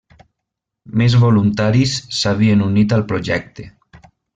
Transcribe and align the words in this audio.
Més 1.01 1.17
voluntaris 1.25 1.95
s'havien 2.23 2.67
unit 2.71 2.99
al 3.01 3.07
projecte. 3.15 3.71